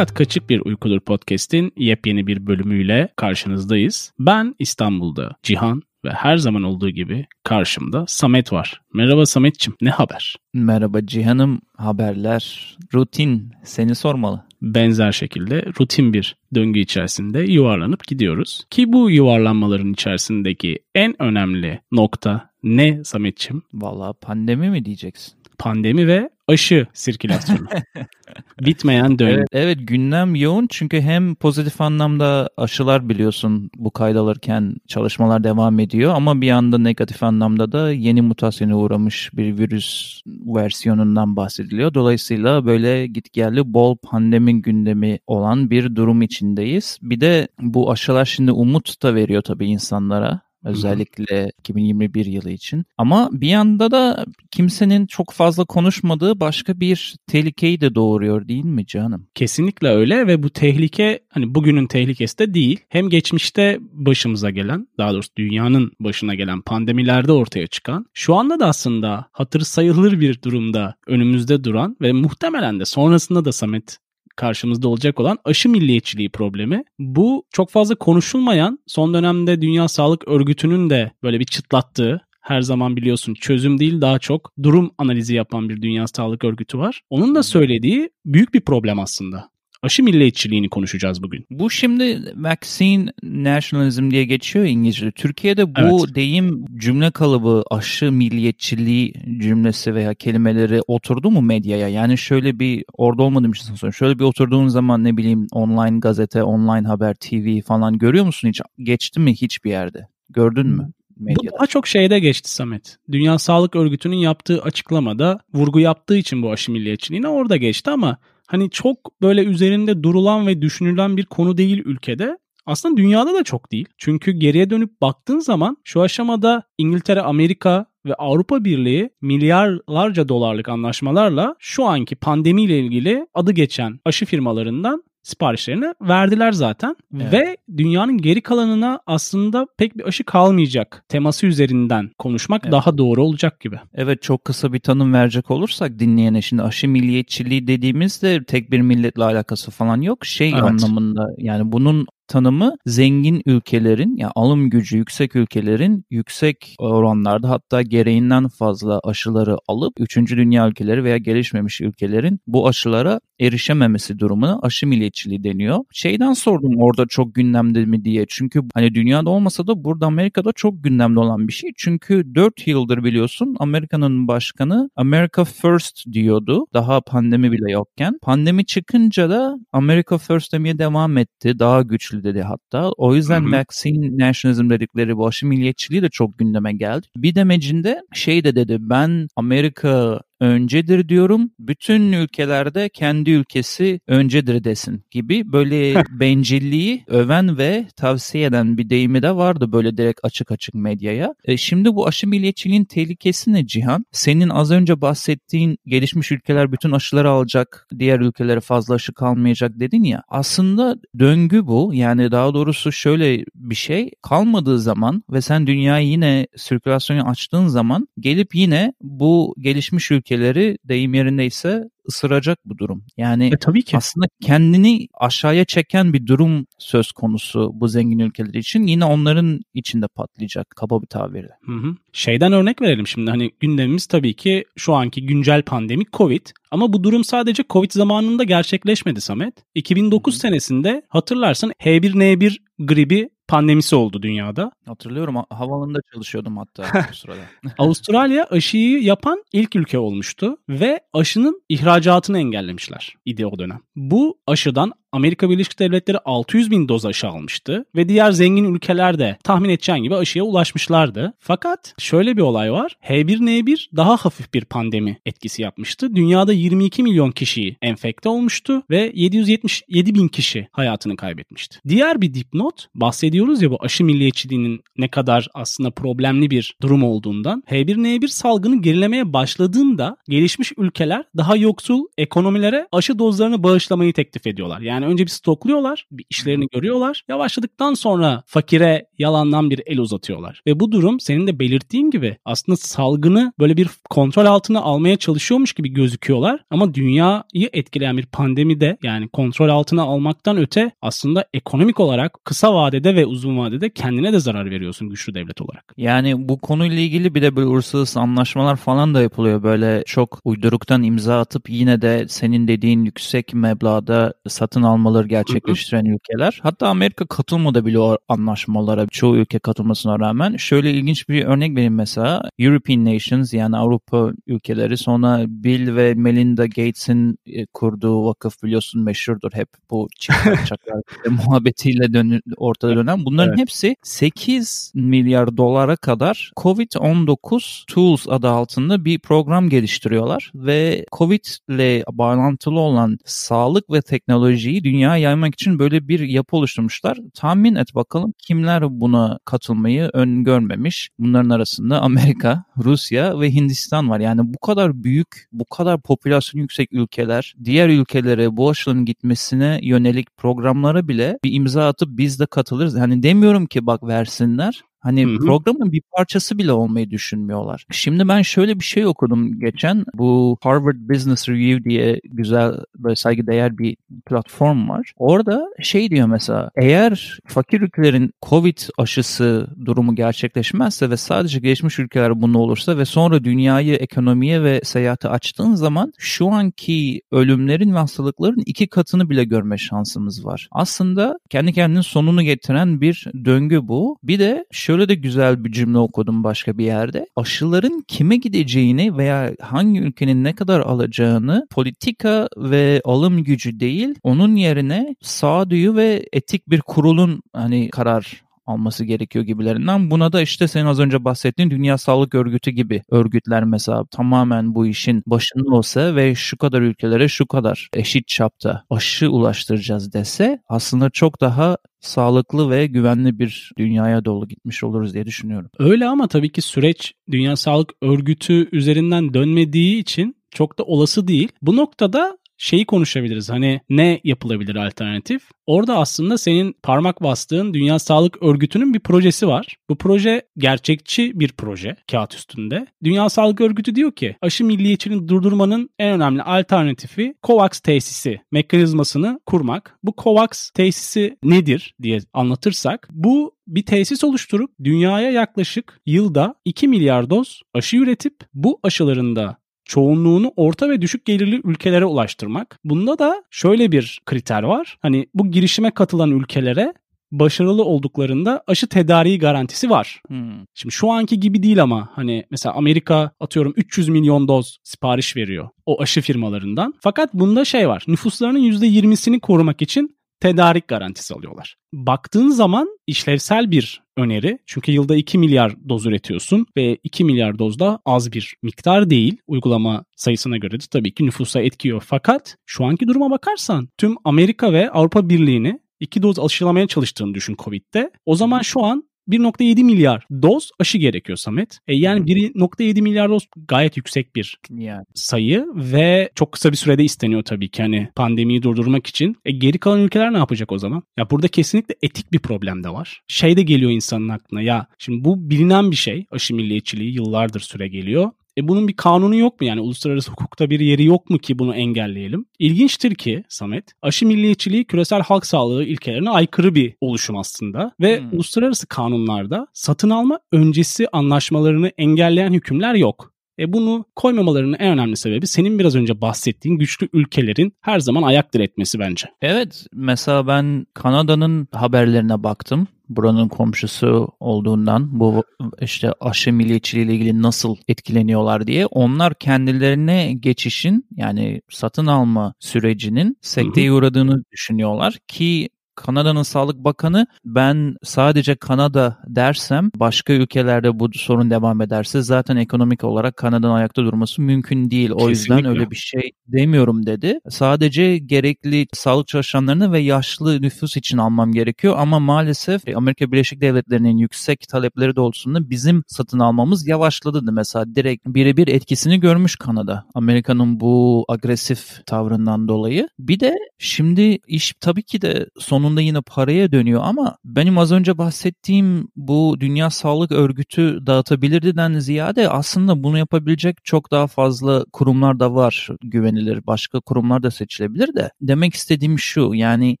[0.00, 4.12] Hayat Kaçık Bir Uykudur podcast'in yepyeni bir bölümüyle karşınızdayız.
[4.18, 8.80] Ben İstanbul'da Cihan ve her zaman olduğu gibi karşımda Samet var.
[8.94, 10.36] Merhaba Sametçim, ne haber?
[10.54, 14.44] Merhaba Cihan'ım, haberler, rutin, seni sormalı.
[14.62, 18.64] Benzer şekilde rutin bir döngü içerisinde yuvarlanıp gidiyoruz.
[18.70, 23.62] Ki bu yuvarlanmaların içerisindeki en önemli nokta ne Sametçim?
[23.72, 25.39] Valla pandemi mi diyeceksin?
[25.60, 27.66] Pandemi ve aşı sirkülasyonu.
[28.60, 29.34] Bitmeyen döngü.
[29.34, 36.14] Evet, evet gündem yoğun çünkü hem pozitif anlamda aşılar biliyorsun bu kaydalırken çalışmalar devam ediyor
[36.14, 41.94] ama bir yanda negatif anlamda da yeni mutasyona uğramış bir virüs versiyonundan bahsediliyor.
[41.94, 46.98] Dolayısıyla böyle gitgelli bol pandemi gündemi olan bir durum içindeyiz.
[47.02, 50.49] Bir de bu aşılar şimdi umut da veriyor tabii insanlara.
[50.64, 51.50] Özellikle Hı-hı.
[51.58, 52.84] 2021 yılı için.
[52.98, 58.86] Ama bir yanda da kimsenin çok fazla konuşmadığı başka bir tehlikeyi de doğuruyor değil mi
[58.86, 59.26] canım?
[59.34, 62.80] Kesinlikle öyle ve bu tehlike hani bugünün tehlikesi de değil.
[62.88, 68.66] Hem geçmişte başımıza gelen, daha doğrusu dünyanın başına gelen pandemilerde ortaya çıkan, şu anda da
[68.66, 73.98] aslında hatır sayılır bir durumda önümüzde duran ve muhtemelen de sonrasında da Samet
[74.40, 76.84] karşımızda olacak olan aşı milliyetçiliği problemi.
[76.98, 82.96] Bu çok fazla konuşulmayan son dönemde Dünya Sağlık Örgütü'nün de böyle bir çıtlattığı her zaman
[82.96, 87.00] biliyorsun çözüm değil daha çok durum analizi yapan bir Dünya Sağlık Örgütü var.
[87.10, 89.50] Onun da söylediği büyük bir problem aslında
[89.82, 91.46] aşı milliyetçiliğini konuşacağız bugün.
[91.50, 95.10] Bu şimdi vaccine nationalism diye geçiyor İngilizce'de.
[95.10, 96.14] Türkiye'de bu evet.
[96.14, 101.88] deyim cümle kalıbı aşı milliyetçiliği cümlesi veya kelimeleri oturdu mu medyaya?
[101.88, 106.42] Yani şöyle bir orada olmadığım için sonra şöyle bir oturduğun zaman ne bileyim online gazete,
[106.42, 108.60] online haber, TV falan görüyor musun hiç?
[108.78, 110.08] Geçti mi hiçbir yerde?
[110.30, 110.92] Gördün mü?
[111.20, 111.52] medyada.
[111.52, 112.96] Bu daha çok şeyde geçti Samet.
[113.12, 118.18] Dünya Sağlık Örgütü'nün yaptığı açıklamada vurgu yaptığı için bu aşı milliyetçiliğine orada geçti ama
[118.50, 122.38] hani çok böyle üzerinde durulan ve düşünülen bir konu değil ülkede.
[122.66, 123.88] Aslında dünyada da çok değil.
[123.98, 131.54] Çünkü geriye dönüp baktığın zaman şu aşamada İngiltere, Amerika ve Avrupa Birliği milyarlarca dolarlık anlaşmalarla
[131.58, 137.32] şu anki pandemiyle ilgili adı geçen aşı firmalarından siparişlerini verdiler zaten evet.
[137.32, 142.72] ve dünyanın geri kalanına aslında pek bir aşı kalmayacak teması üzerinden konuşmak evet.
[142.72, 143.76] daha doğru olacak gibi.
[143.94, 149.24] Evet çok kısa bir tanım verecek olursak dinleyene şimdi aşı milliyetçiliği dediğimizde tek bir milletle
[149.24, 150.24] alakası falan yok.
[150.26, 150.62] Şey evet.
[150.62, 158.48] anlamında yani bunun tanımı zengin ülkelerin yani alım gücü yüksek ülkelerin yüksek oranlarda hatta gereğinden
[158.48, 160.16] fazla aşıları alıp 3.
[160.16, 165.78] dünya ülkeleri veya gelişmemiş ülkelerin bu aşılara erişememesi durumuna aşı milliyetçiliği deniyor.
[165.92, 168.26] Şeyden sordum orada çok gündemde mi diye.
[168.28, 171.70] Çünkü hani dünyada olmasa da burada Amerika'da çok gündemde olan bir şey.
[171.76, 176.66] Çünkü 4 yıldır biliyorsun Amerika'nın başkanı America First diyordu.
[176.74, 178.18] Daha pandemi bile yokken.
[178.22, 181.58] Pandemi çıkınca da America First demeye devam etti.
[181.58, 182.90] Daha güçlü dedi hatta.
[182.96, 187.06] O yüzden hı vaccine nationalism dedikleri bu aşı milliyetçiliği de çok gündeme geldi.
[187.16, 191.50] Bir demecinde şey de dedi ben Amerika öncedir diyorum.
[191.58, 199.22] Bütün ülkelerde kendi ülkesi öncedir desin gibi böyle bencilliği öven ve tavsiye eden bir deyimi
[199.22, 201.34] de vardı böyle direkt açık açık medyaya.
[201.44, 204.04] E şimdi bu aşı milliyetçiliğin tehlikesi ne Cihan?
[204.12, 210.04] Senin az önce bahsettiğin gelişmiş ülkeler bütün aşıları alacak, diğer ülkelere fazla aşı kalmayacak dedin
[210.04, 210.22] ya.
[210.28, 211.90] Aslında döngü bu.
[211.94, 218.08] Yani daha doğrusu şöyle bir şey kalmadığı zaman ve sen dünyayı yine sirkülasyonu açtığın zaman
[218.20, 223.04] gelip yine bu gelişmiş ülke ülkeleri deyim yerindeyse ısıracak bu durum.
[223.16, 223.96] Yani e, tabii ki.
[223.96, 228.86] aslında kendini aşağıya çeken bir durum söz konusu bu zengin ülkeler için.
[228.86, 231.52] Yine onların içinde patlayacak kaba bir tabirle.
[231.64, 231.96] Hı hı.
[232.12, 236.46] Şeyden örnek verelim şimdi hani gündemimiz tabii ki şu anki güncel pandemi Covid.
[236.70, 239.54] Ama bu durum sadece Covid zamanında gerçekleşmedi Samet.
[239.74, 240.40] 2009 hı hı.
[240.40, 244.72] senesinde hatırlarsın H1N1 gribi pandemisi oldu dünyada.
[244.86, 247.40] Hatırlıyorum havaalanında çalışıyordum hatta o sırada.
[247.78, 253.80] Avustralya aşıyı yapan ilk ülke olmuştu ve aşının ihracatını engellemişler idi o dönem.
[253.96, 259.36] Bu aşıdan Amerika Birleşik Devletleri 600 bin doz aşı almıştı ve diğer zengin ülkeler de
[259.44, 261.32] tahmin edeceğin gibi aşıya ulaşmışlardı.
[261.38, 262.96] Fakat şöyle bir olay var.
[263.08, 266.16] H1N1 daha hafif bir pandemi etkisi yapmıştı.
[266.16, 271.78] Dünyada 22 milyon kişiyi enfekte olmuştu ve 777 bin kişi hayatını kaybetmişti.
[271.88, 277.62] Diğer bir dipnot bahsediyoruz ya bu aşı milliyetçiliğinin ne kadar aslında problemli bir durum olduğundan.
[277.70, 284.80] H1N1 salgını gerilemeye başladığında gelişmiş ülkeler daha yoksul ekonomilere aşı dozlarını bağışlamayı teklif ediyorlar.
[284.80, 287.24] Yani Yani önce bir stokluyorlar, bir işlerini görüyorlar.
[287.28, 290.62] Yavaşladıktan sonra fakire yalandan bir el uzatıyorlar.
[290.66, 295.72] Ve bu durum senin de belirttiğin gibi aslında salgını böyle bir kontrol altına almaya çalışıyormuş
[295.72, 296.60] gibi gözüküyorlar.
[296.70, 303.14] Ama dünyayı etkileyen bir pandemide yani kontrol altına almaktan öte aslında ekonomik olarak kısa vadede
[303.14, 305.94] ve uzun vadede kendine de zarar veriyorsun güçlü devlet olarak.
[305.96, 309.62] Yani bu konuyla ilgili bir de böyle uluslararası anlaşmalar falan da yapılıyor.
[309.62, 316.60] Böyle çok uyduruktan imza atıp yine de senin dediğin yüksek meblağda satın almaları gerçekleştiren ülkeler.
[316.62, 320.56] Hatta Amerika katılmadı bile o anlaşmalara çoğu ülke katılmasına rağmen.
[320.56, 322.42] Şöyle ilginç bir örnek vereyim mesela.
[322.58, 329.50] European Nations yani Avrupa ülkeleri sonra Bill ve Melinda Gates'in e, kurduğu vakıf biliyorsun meşhurdur
[329.52, 331.00] hep bu çaklar
[331.30, 333.24] muhabbetiyle dönü, ortada dönen.
[333.24, 333.58] Bunların evet.
[333.58, 342.04] hepsi 8 milyar dolara kadar COVID-19 Tools adı altında bir program geliştiriyorlar ve COVID ile
[342.12, 347.18] bağlantılı olan sağlık ve teknolojiyi dünyaya yaymak için böyle bir yapı oluşturmuşlar.
[347.34, 351.10] Tahmin et bakalım kimler buna katılmayı öngörmemiş.
[351.18, 354.20] Bunların arasında Amerika, Rusya ve Hindistan var.
[354.20, 360.36] Yani bu kadar büyük, bu kadar popülasyon yüksek ülkeler diğer ülkelere bu aşının gitmesine yönelik
[360.36, 362.98] programlara bile bir imza atıp biz de katılırız.
[362.98, 365.38] Hani demiyorum ki bak versinler Hani hı hı.
[365.38, 367.86] programın bir parçası bile olmayı düşünmüyorlar.
[367.90, 370.04] Şimdi ben şöyle bir şey okudum geçen.
[370.14, 375.12] Bu Harvard Business Review diye güzel böyle saygıdeğer bir platform var.
[375.16, 382.42] Orada şey diyor mesela eğer fakir ülkelerin Covid aşısı durumu gerçekleşmezse ve sadece gelişmiş ülkeler
[382.42, 388.62] bunu olursa ve sonra dünyayı ekonomiye ve seyahate açtığın zaman şu anki ölümlerin ve hastalıkların
[388.66, 390.68] iki katını bile görme şansımız var.
[390.72, 394.18] Aslında kendi kendinin sonunu getiren bir döngü bu.
[394.22, 397.26] Bir de şu şöyle de güzel bir cümle okudum başka bir yerde.
[397.36, 404.56] Aşıların kime gideceğini veya hangi ülkenin ne kadar alacağını politika ve alım gücü değil, onun
[404.56, 410.10] yerine sağduyu ve etik bir kurulun hani karar alması gerekiyor gibilerinden.
[410.10, 414.86] Buna da işte senin az önce bahsettiğin Dünya Sağlık Örgütü gibi örgütler mesela tamamen bu
[414.86, 421.10] işin başında olsa ve şu kadar ülkelere şu kadar eşit çapta aşı ulaştıracağız dese aslında
[421.10, 425.70] çok daha sağlıklı ve güvenli bir dünyaya doğru gitmiş oluruz diye düşünüyorum.
[425.78, 431.48] Öyle ama tabii ki süreç Dünya Sağlık Örgütü üzerinden dönmediği için çok da olası değil.
[431.62, 433.50] Bu noktada şeyi konuşabiliriz.
[433.50, 435.42] Hani ne yapılabilir alternatif?
[435.66, 439.76] Orada aslında senin parmak bastığın Dünya Sağlık Örgütü'nün bir projesi var.
[439.90, 442.86] Bu proje gerçekçi bir proje kağıt üstünde.
[443.04, 449.98] Dünya Sağlık Örgütü diyor ki aşı milliyetçiliğini durdurmanın en önemli alternatifi COVAX tesisi mekanizmasını kurmak.
[450.02, 457.30] Bu COVAX tesisi nedir diye anlatırsak bu bir tesis oluşturup dünyaya yaklaşık yılda 2 milyar
[457.30, 459.56] doz aşı üretip bu aşıların da
[459.90, 462.78] çoğunluğunu orta ve düşük gelirli ülkelere ulaştırmak.
[462.84, 464.98] Bunda da şöyle bir kriter var.
[465.02, 466.94] Hani bu girişime katılan ülkelere
[467.32, 470.22] başarılı olduklarında aşı tedariği garantisi var.
[470.28, 470.64] Hmm.
[470.74, 475.68] Şimdi şu anki gibi değil ama hani mesela Amerika atıyorum 300 milyon doz sipariş veriyor
[475.86, 476.94] o aşı firmalarından.
[477.00, 481.76] Fakat bunda şey var nüfuslarının %20'sini korumak için tedarik garantisi alıyorlar.
[481.92, 484.58] Baktığın zaman işlevsel bir öneri.
[484.66, 489.36] Çünkü yılda 2 milyar doz üretiyorsun ve 2 milyar doz da az bir miktar değil.
[489.46, 492.02] Uygulama sayısına göre de tabii ki nüfusa etkiyor.
[492.06, 497.56] Fakat şu anki duruma bakarsan tüm Amerika ve Avrupa Birliği'ni iki doz aşılamaya çalıştığını düşün
[497.58, 498.10] Covid'de.
[498.26, 501.78] O zaman şu an 1.7 milyar doz aşı gerekiyor Samet.
[501.88, 505.04] E yani 1.7 milyar doz gayet yüksek bir yani.
[505.14, 509.36] sayı ve çok kısa bir sürede isteniyor tabii ki hani pandemiyi durdurmak için.
[509.44, 511.02] E geri kalan ülkeler ne yapacak o zaman?
[511.18, 513.22] Ya burada kesinlikle etik bir problem de var.
[513.28, 517.88] Şey de geliyor insanın aklına ya şimdi bu bilinen bir şey aşı milliyetçiliği yıllardır süre
[517.88, 518.30] geliyor.
[518.60, 521.74] E bunun bir kanunu yok mu yani uluslararası hukukta bir yeri yok mu ki bunu
[521.74, 522.46] engelleyelim?
[522.58, 528.32] İlginçtir ki Samet aşı milliyetçiliği küresel halk sağlığı ilkelerine aykırı bir oluşum aslında ve hmm.
[528.32, 533.32] uluslararası kanunlarda satın alma öncesi anlaşmalarını engelleyen hükümler yok.
[533.60, 538.54] E bunu koymamalarının en önemli sebebi senin biraz önce bahsettiğin güçlü ülkelerin her zaman ayak
[538.54, 539.26] diretmesi bence.
[539.42, 542.86] Evet mesela ben Kanada'nın haberlerine baktım.
[543.08, 545.44] Buranın komşusu olduğundan bu
[545.80, 548.86] işte aşı milliyetçiliği ile ilgili nasıl etkileniyorlar diye.
[548.86, 555.68] Onlar kendilerine geçişin yani satın alma sürecinin sekteye uğradığını düşünüyorlar ki
[556.00, 563.04] Kanada'nın Sağlık Bakanı ben sadece Kanada dersem başka ülkelerde bu sorun devam ederse zaten ekonomik
[563.04, 565.10] olarak Kanada'nın ayakta durması mümkün değil.
[565.10, 565.54] O Kesinlikle.
[565.54, 567.40] yüzden öyle bir şey demiyorum dedi.
[567.48, 574.16] Sadece gerekli sağlık çalışanlarını ve yaşlı nüfus için almam gerekiyor ama maalesef Amerika Birleşik Devletleri'nin
[574.16, 577.52] yüksek talepleri doğrultusunda bizim satın almamız yavaşladı.
[577.52, 580.04] Mesela direkt birebir etkisini görmüş Kanada.
[580.14, 583.08] Amerika'nın bu agresif tavrından dolayı.
[583.18, 585.46] Bir de şimdi iş tabii ki de
[585.90, 592.48] sonunda yine paraya dönüyor ama benim az önce bahsettiğim bu Dünya Sağlık Örgütü dağıtabilirdiden ziyade
[592.48, 596.66] aslında bunu yapabilecek çok daha fazla kurumlar da var güvenilir.
[596.66, 598.30] Başka kurumlar da seçilebilir de.
[598.40, 599.96] Demek istediğim şu yani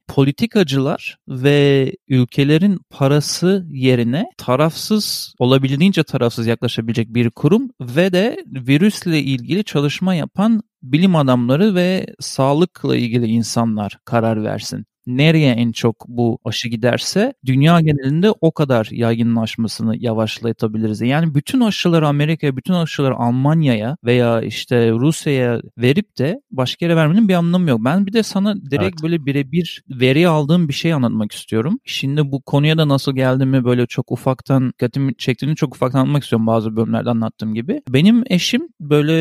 [0.08, 9.64] politikacılar ve ülkelerin parası yerine tarafsız olabildiğince tarafsız yaklaşabilecek bir kurum ve de virüsle ilgili
[9.64, 16.68] çalışma yapan bilim adamları ve sağlıkla ilgili insanlar karar versin nereye en çok bu aşı
[16.68, 21.00] giderse dünya genelinde o kadar yaygınlaşmasını yavaşlatabiliriz.
[21.00, 27.28] Yani bütün aşıları Amerika'ya, bütün aşıları Almanya'ya veya işte Rusya'ya verip de başka yere vermenin
[27.28, 27.80] bir anlamı yok.
[27.84, 29.02] Ben bir de sana direkt evet.
[29.02, 31.78] böyle birebir veri aldığım bir şey anlatmak istiyorum.
[31.84, 36.46] Şimdi bu konuya da nasıl geldiğimi böyle çok ufaktan dikkatimi çektiğini çok ufaktan anlatmak istiyorum
[36.46, 37.82] bazı bölümlerde anlattığım gibi.
[37.88, 39.20] Benim eşim böyle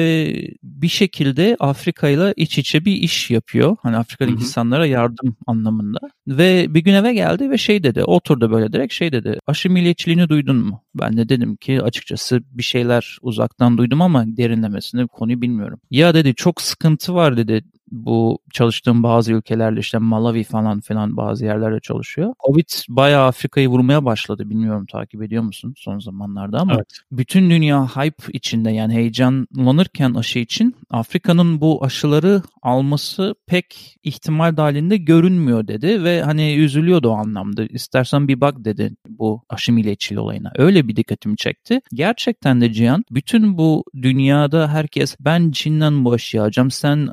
[0.63, 3.77] bir şekilde Afrika ile iç içe bir iş yapıyor.
[3.81, 5.99] Hani Afrikalı insanlara yardım anlamında anlamında.
[6.27, 10.29] Ve bir gün eve geldi ve şey dedi oturdu böyle direkt şey dedi aşı milliyetçiliğini
[10.29, 10.83] duydun mu?
[10.95, 15.79] Ben de dedim ki açıkçası bir şeyler uzaktan duydum ama derinlemesine konuyu bilmiyorum.
[15.91, 21.45] Ya dedi çok sıkıntı var dedi bu çalıştığım bazı ülkelerle işte Malawi falan filan bazı
[21.45, 22.33] yerlerde çalışıyor.
[22.45, 24.49] Covid bayağı Afrika'yı vurmaya başladı.
[24.49, 26.99] Bilmiyorum takip ediyor musun son zamanlarda ama evet.
[27.11, 34.97] bütün dünya hype içinde yani heyecanlanırken aşı için Afrika'nın bu aşıları alması pek ihtimal dahilinde
[34.97, 37.65] görünmüyor dedi ve hani üzülüyordu o anlamda.
[37.65, 40.51] İstersen bir bak dedi bu aşı milliyetçiliği olayına.
[40.55, 41.81] Öyle bir dikkatimi çekti.
[41.93, 47.09] Gerçekten de Cihan bütün bu dünyada herkes ben Çin'den bu aşıyı alacağım sen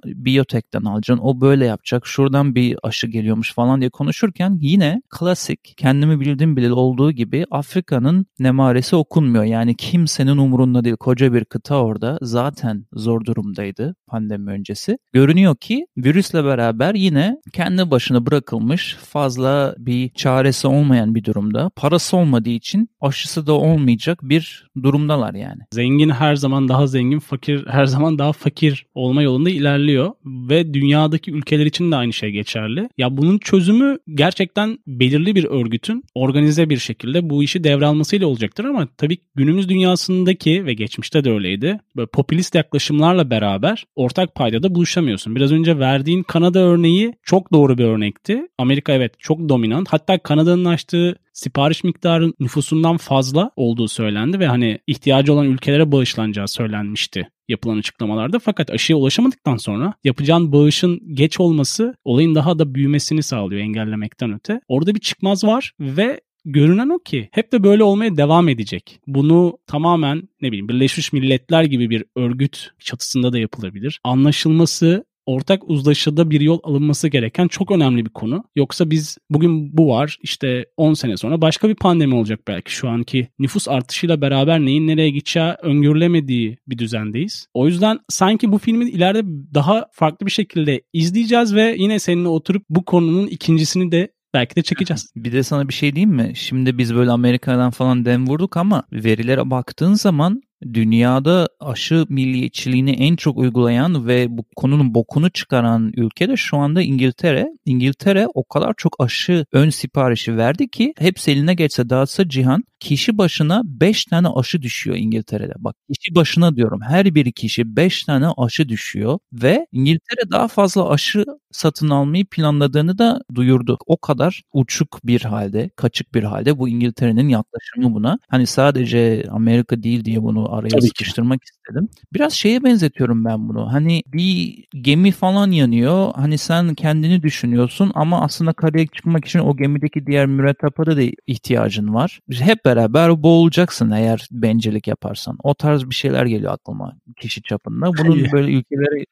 [0.73, 6.20] biyotekten alacaksın o böyle yapacak şuradan bir aşı geliyormuş falan diye konuşurken yine klasik kendimi
[6.20, 9.44] bildim bileli olduğu gibi Afrika'nın nemaresi okunmuyor.
[9.44, 14.99] Yani kimsenin umurunda değil koca bir kıta orada zaten zor durumdaydı pandemi öncesi.
[15.12, 21.70] Görünüyor ki virüsle beraber yine kendi başına bırakılmış fazla bir çaresi olmayan bir durumda.
[21.76, 25.62] Parası olmadığı için aşısı da olmayacak bir durumdalar yani.
[25.73, 31.31] Zengin her zaman daha zengin, fakir her zaman daha fakir olma yolunda ilerliyor ve dünyadaki
[31.33, 32.89] ülkeler için de aynı şey geçerli.
[32.99, 38.89] Ya bunun çözümü gerçekten belirli bir örgütün organize bir şekilde bu işi devralmasıyla olacaktır ama
[38.97, 41.81] tabii günümüz dünyasındaki ve geçmişte de öyleydi.
[41.97, 45.37] Böyle popülist yaklaşımlarla beraber ortak paydada buluşamıyorsun.
[45.37, 48.49] Biraz önce verdiğin Kanada örneği çok doğru bir örnekti.
[48.59, 49.89] Amerika evet çok dominant.
[49.89, 56.49] Hatta Kanada'nın açtığı sipariş miktarı nüfusundan fazla olduğu söylendi ve hani ihtiyacı olan ülkelere bağışlanacağı
[56.49, 58.38] söylenmişti yapılan açıklamalarda.
[58.38, 64.61] Fakat aşıya ulaşamadıktan sonra yapacağın bağışın geç olması olayın daha da büyümesini sağlıyor engellemekten öte.
[64.69, 69.00] Orada bir çıkmaz var ve görünen o ki hep de böyle olmaya devam edecek.
[69.07, 74.00] Bunu tamamen ne bileyim Birleşmiş Milletler gibi bir örgüt çatısında da yapılabilir.
[74.05, 78.45] Anlaşılması ortak uzlaşıda bir yol alınması gereken çok önemli bir konu.
[78.56, 82.88] Yoksa biz bugün bu var işte 10 sene sonra başka bir pandemi olacak belki şu
[82.88, 87.47] anki nüfus artışıyla beraber neyin nereye gideceği öngörülemediği bir düzendeyiz.
[87.54, 89.23] O yüzden sanki bu filmi ileride
[89.54, 94.62] daha farklı bir şekilde izleyeceğiz ve yine seninle oturup bu konunun ikincisini de belki de
[94.62, 95.12] çekeceğiz.
[95.16, 96.33] Bir de sana bir şey diyeyim mi?
[96.35, 100.42] Şimdi biz böyle Amerika'dan falan dem vurduk ama verilere baktığın zaman
[100.75, 106.83] dünyada aşı milliyetçiliğini en çok uygulayan ve bu konunun bokunu çıkaran ülke de şu anda
[106.83, 107.49] İngiltere.
[107.65, 113.19] İngiltere o kadar çok aşı ön siparişi verdi ki hepsi eline geçse dağıtsa cihan kişi
[113.19, 115.53] başına 5 tane aşı düşüyor İngiltere'de.
[115.59, 120.89] Bak kişi başına diyorum her bir kişi 5 tane aşı düşüyor ve İngiltere daha fazla
[120.91, 123.79] aşı satın almayı planladığını da duyurdu.
[123.87, 128.19] O kadar uçuk bir halde, kaçık bir halde bu İngiltere'nin yaklaşımı buna.
[128.29, 131.47] Hani sadece Amerika değil diye bunu araya Tabii sıkıştırmak ki.
[131.47, 131.88] istedim.
[132.15, 133.73] Biraz şeye benzetiyorum ben bunu.
[133.73, 136.12] Hani bir gemi falan yanıyor.
[136.15, 141.95] Hani sen kendini düşünüyorsun ama aslında karaya çıkmak için o gemideki diğer mürettebata da ihtiyacın
[141.95, 142.21] var.
[142.33, 145.38] Hep beraber boğulacaksın eğer bencillik yaparsan.
[145.43, 147.87] O tarz bir şeyler geliyor aklıma kişi çapında.
[147.87, 149.05] Bunun böyle ülkelere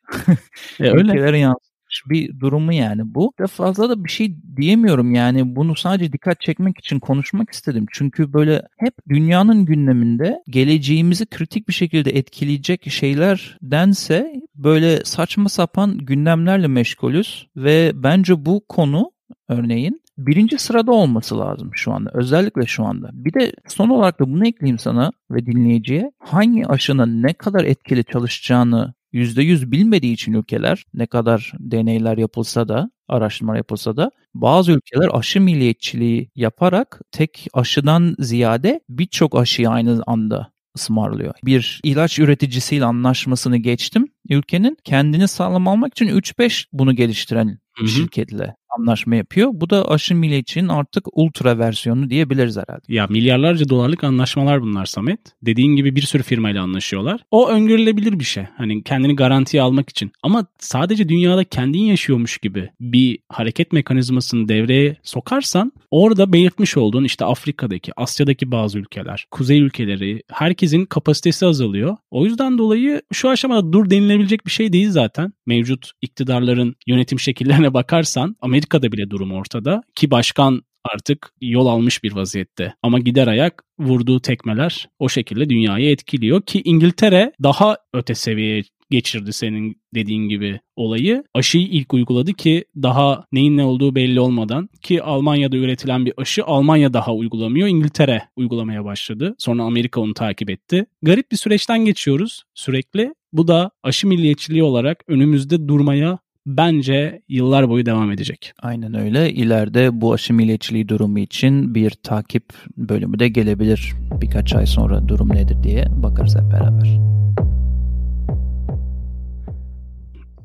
[0.81, 1.64] ülkelere yansıtması
[2.11, 3.33] bir durumu yani bu.
[3.39, 7.87] Da fazla da bir şey diyemiyorum yani bunu sadece dikkat çekmek için konuşmak istedim.
[7.93, 16.67] Çünkü böyle hep dünyanın gündeminde geleceğimizi kritik bir şekilde etkileyecek şeylerdense böyle saçma sapan gündemlerle
[16.67, 19.11] meşgulüz ve bence bu konu
[19.49, 22.11] örneğin birinci sırada olması lazım şu anda.
[22.15, 23.11] Özellikle şu anda.
[23.13, 26.13] Bir de son olarak da bunu ekleyeyim sana ve dinleyiciye.
[26.19, 32.91] Hangi aşının ne kadar etkili çalışacağını %100 bilmediği için ülkeler ne kadar deneyler yapılsa da
[33.09, 40.55] araştırma yapılsa da bazı ülkeler aşı milliyetçiliği yaparak tek aşıdan ziyade birçok aşıyı aynı anda
[40.77, 41.35] ısmarlıyor.
[41.45, 44.09] Bir ilaç üreticisiyle anlaşmasını geçtim.
[44.29, 47.89] Ülkenin kendini sağlam almak için 3-5 bunu geliştiren Hı-hı.
[47.89, 49.51] şirketle anlaşma yapıyor.
[49.53, 52.83] Bu da aşı milliyetçinin artık ultra versiyonu diyebiliriz herhalde.
[52.89, 55.21] Ya milyarlarca dolarlık anlaşmalar bunlar Samet.
[55.43, 57.21] Dediğin gibi bir sürü firmayla anlaşıyorlar.
[57.31, 58.45] O öngörülebilir bir şey.
[58.57, 60.13] Hani kendini garantiye almak için.
[60.23, 67.25] Ama sadece dünyada kendin yaşıyormuş gibi bir hareket mekanizmasını devreye sokarsan orada belirtmiş olduğun işte
[67.25, 71.97] Afrika'daki, Asya'daki bazı ülkeler, kuzey ülkeleri herkesin kapasitesi azalıyor.
[72.11, 75.33] O yüzden dolayı şu aşamada dur denilebilecek bir şey değil zaten.
[75.47, 80.63] Mevcut iktidarların yönetim şekillerine bakarsan Amerika Amerika'da bile durum ortada ki başkan
[80.95, 82.75] artık yol almış bir vaziyette.
[82.83, 89.33] Ama gider ayak vurduğu tekmeler o şekilde dünyayı etkiliyor ki İngiltere daha öte seviyeye geçirdi
[89.33, 91.25] senin dediğin gibi olayı.
[91.35, 96.45] Aşıyı ilk uyguladı ki daha neyin ne olduğu belli olmadan ki Almanya'da üretilen bir aşı
[96.45, 97.69] Almanya daha uygulamıyor.
[97.69, 99.35] İngiltere uygulamaya başladı.
[99.39, 100.87] Sonra Amerika onu takip etti.
[101.03, 103.15] Garip bir süreçten geçiyoruz sürekli.
[103.33, 108.53] Bu da aşı milliyetçiliği olarak önümüzde durmaya bence yıllar boyu devam edecek.
[108.63, 109.33] Aynen öyle.
[109.33, 112.45] İleride bu aşı milliyetçiliği durumu için bir takip
[112.77, 113.93] bölümü de gelebilir.
[114.21, 116.99] Birkaç ay sonra durum nedir diye bakarız hep beraber.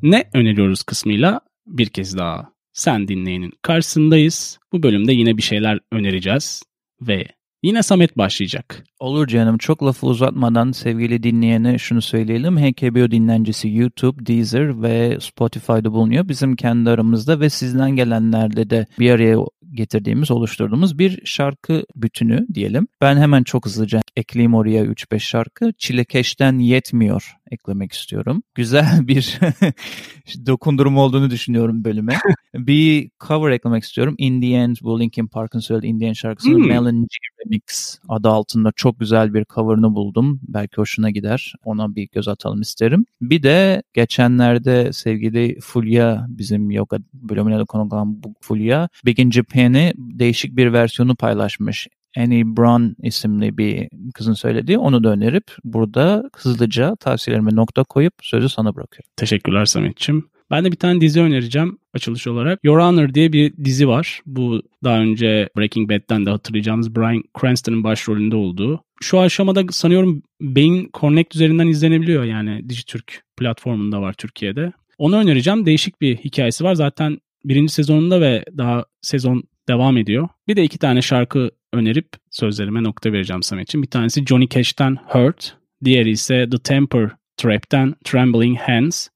[0.01, 4.60] Ne öneriyoruz kısmıyla bir kez daha sen dinleyenin karşısındayız.
[4.74, 6.63] Bu bölümde yine bir şeyler önereceğiz
[7.01, 7.25] ve
[7.63, 8.83] Yine Samet başlayacak.
[8.99, 12.57] Olur canım çok lafı uzatmadan sevgili dinleyene şunu söyleyelim.
[12.57, 16.27] HKBO dinlencisi YouTube, Deezer ve Spotify'da bulunuyor.
[16.27, 19.37] Bizim kendi aramızda ve sizden gelenlerle de bir araya
[19.71, 22.87] getirdiğimiz, oluşturduğumuz bir şarkı bütünü diyelim.
[23.01, 25.73] Ben hemen çok hızlıca ekleyeyim oraya 3-5 şarkı.
[25.77, 28.43] Çilekeş'ten Yetmiyor eklemek istiyorum.
[28.55, 29.39] Güzel bir
[30.45, 32.17] dokundurum olduğunu düşünüyorum bölüme.
[32.55, 34.15] bir cover eklemek istiyorum.
[34.17, 36.67] In the End bu Linkin Park'ın söylediği In the End şarkısının hmm.
[36.67, 37.07] Melon
[37.46, 40.40] Remix adı altında çok güzel bir cover'ını buldum.
[40.44, 41.53] Belki hoşuna gider.
[41.63, 43.05] Ona bir göz atalım isterim.
[43.22, 50.55] Bir de geçenlerde sevgili Fulya bizim yoga bölümüne de konuk olan Fulya Begin Japan'i değişik
[50.55, 51.87] bir versiyonu paylaşmış.
[52.18, 58.50] Annie Brown isimli bir kızın söylediği onu da önerip burada hızlıca tavsiyelerime nokta koyup sözü
[58.50, 59.09] sana bırakıyorum.
[59.16, 60.29] Teşekkürler Samet'ciğim.
[60.51, 62.59] Ben de bir tane dizi önereceğim açılış olarak.
[62.64, 64.22] Your Honor diye bir dizi var.
[64.25, 68.83] Bu daha önce Breaking Bad'den de hatırlayacağımız Bryan Cranston'ın başrolünde olduğu.
[69.01, 74.72] Şu aşamada sanıyorum Beyin Connect üzerinden izlenebiliyor yani Dijitürk platformunda var Türkiye'de.
[74.98, 75.66] Onu önereceğim.
[75.66, 76.74] Değişik bir hikayesi var.
[76.74, 80.29] Zaten birinci sezonunda ve daha sezon devam ediyor.
[80.48, 83.83] Bir de iki tane şarkı önerip sözlerime nokta vereceğim Samet'ciğim.
[83.83, 89.07] Bir tanesi Johnny Cash'ten Hurt, diğeri ise The Temper Trap'ten Trembling Hands.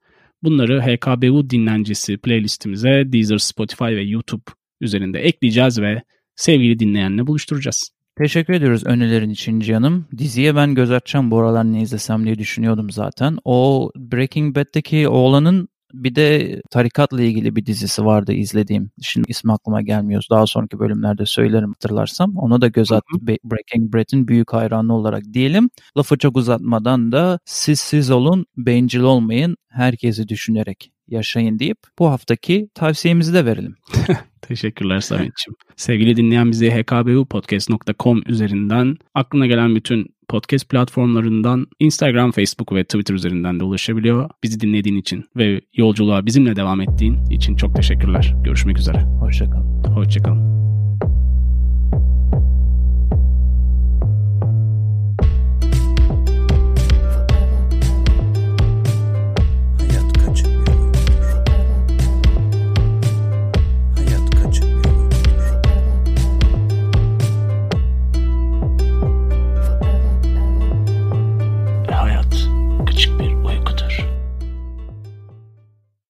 [0.43, 4.43] Bunları HKBU dinlencesi playlistimize Deezer, Spotify ve YouTube
[4.82, 6.01] üzerinde ekleyeceğiz ve
[6.36, 7.89] sevgili dinleyenle buluşturacağız.
[8.17, 10.06] Teşekkür ediyoruz önerilerin için canım.
[10.17, 13.38] Diziye ben göz açacağım bu aralar ne izlesem diye düşünüyordum zaten.
[13.45, 18.91] O Breaking Bad'deki oğlanın bir de tarikatla ilgili bir dizisi vardı izlediğim.
[19.01, 20.23] Şimdi ismi aklıma gelmiyor.
[20.29, 22.38] Daha sonraki bölümlerde söylerim hatırlarsam.
[22.38, 23.17] Ona da göz attı.
[23.21, 25.69] Breaking Bad'in büyük hayranı olarak diyelim.
[25.97, 32.69] Lafı çok uzatmadan da siz siz olun, bencil olmayın, herkesi düşünerek yaşayın deyip bu haftaki
[32.76, 33.76] tavsiyemizi de verelim.
[34.41, 35.56] Teşekkürler Samet'ciğim.
[35.76, 43.60] Sevgili dinleyen bizi hkbupodcast.com üzerinden aklına gelen bütün podcast platformlarından Instagram, Facebook ve Twitter üzerinden
[43.60, 44.30] de ulaşabiliyor.
[44.43, 48.36] Bizi dinlediğin için ve yolculuğa bizimle devam ettiğin için çok teşekkürler.
[48.43, 49.02] Görüşmek üzere.
[49.02, 49.84] Hoşçakalın.
[49.84, 50.62] Hoşçakalın.